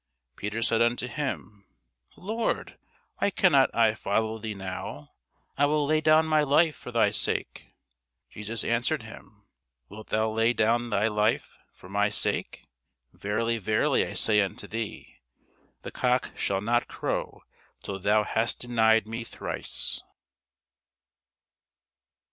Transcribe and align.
Peter 0.35 0.63
said 0.63 0.81
unto 0.81 1.07
him, 1.07 1.63
Lord, 2.17 2.79
why 3.19 3.29
cannot 3.29 3.69
I 3.75 3.93
follow 3.93 4.39
thee 4.39 4.55
now? 4.55 5.11
I 5.59 5.67
will 5.67 5.85
lay 5.85 6.01
down 6.01 6.25
my 6.25 6.41
life 6.41 6.75
for 6.75 6.91
thy 6.91 7.11
sake. 7.11 7.75
Jesus 8.31 8.63
answered 8.63 9.03
him, 9.03 9.45
Wilt 9.89 10.07
thou 10.07 10.31
lay 10.31 10.53
down 10.53 10.89
thy 10.89 11.07
life 11.07 11.55
for 11.71 11.87
my 11.87 12.09
sake? 12.09 12.65
Verily, 13.13 13.59
verily, 13.59 14.03
I 14.07 14.15
say 14.15 14.41
unto 14.41 14.65
thee, 14.65 15.17
The 15.83 15.91
cock 15.91 16.31
shall 16.35 16.61
not 16.61 16.87
crow, 16.87 17.43
till 17.83 17.99
thou 17.99 18.23
hast 18.23 18.57
denied 18.57 19.05
me 19.05 19.23
thrice. 19.23 20.01